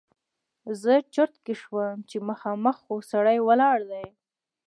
زه 0.81 0.93
چرت 1.13 1.35
کې 1.45 1.53
شوم 1.61 1.97
چې 2.09 2.17
مخامخ 2.29 2.77
خو 2.85 2.93
سړی 3.11 3.37
ولاړ 3.47 3.77
دی! 3.91 4.05